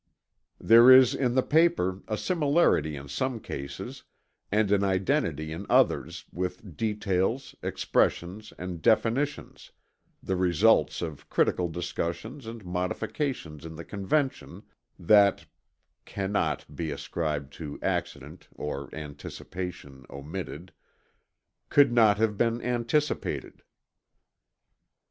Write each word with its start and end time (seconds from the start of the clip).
"There 0.59 0.89
is 0.89 1.13
in 1.13 1.35
the 1.35 1.43
paper 1.43 2.01
a 2.07 2.17
similarity 2.17 2.95
in 2.95 3.07
some 3.07 3.39
cases, 3.39 4.01
and 4.51 4.71
an 4.71 4.83
identity 4.83 5.51
in 5.51 5.67
others, 5.69 6.25
with 6.31 6.75
details, 6.75 7.53
expressions, 7.61 8.51
and 8.57 8.81
definitions, 8.81 9.71
the 10.23 10.35
results 10.35 11.03
of 11.03 11.29
critical 11.29 11.69
discussions 11.69 12.47
and 12.47 12.65
modifications 12.65 13.63
in 13.63 13.75
the 13.75 13.85
Convention, 13.85 14.63
that 14.97 15.45
["cannot 16.03 16.75
be 16.75 16.89
ascribed 16.89 17.53
to 17.57 17.77
accident 17.83 18.47
or 18.55 18.89
anticipation" 18.95 20.07
omitted] 20.09 20.71
could 21.69 21.91
not 21.93 22.17
have 22.17 22.39
been 22.39 22.59
anticipated. 22.63 23.61